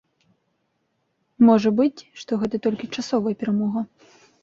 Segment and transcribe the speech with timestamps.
[1.47, 3.89] Можа быць, што гэта толькі часовая перамога.